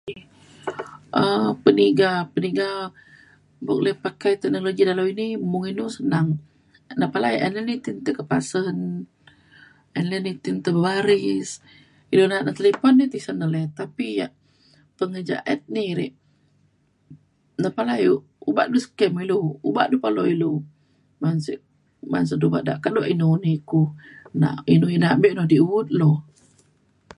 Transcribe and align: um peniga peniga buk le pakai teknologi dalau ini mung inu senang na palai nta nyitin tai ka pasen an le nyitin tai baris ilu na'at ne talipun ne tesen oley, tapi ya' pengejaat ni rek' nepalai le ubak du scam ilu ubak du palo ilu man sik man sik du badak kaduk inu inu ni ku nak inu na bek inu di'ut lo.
um 1.21 1.43
peniga 1.65 2.11
peniga 2.33 2.69
buk 3.65 3.81
le 3.85 3.91
pakai 4.05 4.33
teknologi 4.41 4.83
dalau 4.89 5.05
ini 5.13 5.25
mung 5.51 5.65
inu 5.71 5.85
senang 5.97 6.29
na 6.99 7.05
palai 7.13 7.35
nta 7.51 7.61
nyitin 7.67 7.95
tai 8.05 8.13
ka 8.17 8.23
pasen 8.31 8.77
an 9.97 10.03
le 10.11 10.17
nyitin 10.25 10.57
tai 10.65 10.75
baris 10.85 11.49
ilu 12.13 12.23
na'at 12.27 12.43
ne 12.45 12.51
talipun 12.59 12.93
ne 12.97 13.05
tesen 13.13 13.39
oley, 13.45 13.65
tapi 13.79 14.05
ya' 14.19 14.35
pengejaat 14.97 15.61
ni 15.73 15.83
rek' 15.99 16.19
nepalai 17.63 17.99
le 18.07 18.15
ubak 18.49 18.67
du 18.73 18.79
scam 18.85 19.13
ilu 19.23 19.35
ubak 19.67 19.87
du 19.91 19.97
palo 20.03 20.23
ilu 20.33 20.51
man 21.21 21.37
sik 21.45 21.59
man 22.11 22.25
sik 22.29 22.39
du 22.41 22.47
badak 22.53 22.77
kaduk 22.83 23.05
inu 23.13 23.27
inu 23.37 23.41
ni 23.43 23.51
ku 23.69 23.81
nak 24.41 24.57
inu 24.73 24.87
na 25.01 25.19
bek 25.21 25.33
inu 25.33 25.43
di'ut 25.51 25.87
lo. 25.99 26.11